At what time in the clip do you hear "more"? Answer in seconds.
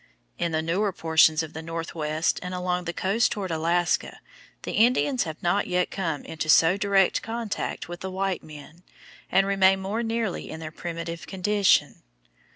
9.79-10.01